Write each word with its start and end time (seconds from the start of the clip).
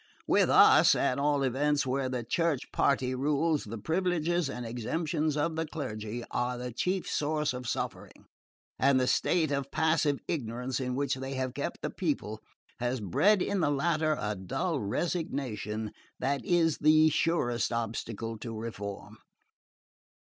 With 0.25 0.49
us, 0.49 0.95
at 0.95 1.19
all 1.19 1.43
events, 1.43 1.85
where 1.85 2.09
the 2.09 2.23
Church 2.23 2.71
party 2.71 3.13
rules, 3.13 3.65
the 3.65 3.77
privileges 3.77 4.49
and 4.49 4.65
exemptions 4.65 5.37
of 5.37 5.55
the 5.55 5.67
clergy 5.67 6.23
are 6.31 6.57
the 6.57 6.71
chief 6.73 7.07
source 7.07 7.53
of 7.53 7.67
suffering, 7.69 8.25
and 8.79 8.99
the 8.99 9.05
state 9.05 9.51
of 9.51 9.69
passive 9.69 10.17
ignorance 10.27 10.79
in 10.79 10.95
which 10.95 11.13
they 11.13 11.35
have 11.35 11.53
kept 11.53 11.83
the 11.83 11.91
people 11.91 12.41
has 12.79 12.99
bred 12.99 13.43
in 13.43 13.59
the 13.59 13.69
latter 13.69 14.17
a 14.19 14.35
dull 14.35 14.79
resignation 14.79 15.91
that 16.17 16.43
is 16.43 16.79
the 16.79 17.09
surest 17.09 17.71
obstacle 17.71 18.39
to 18.39 18.57
reform. 18.59 19.19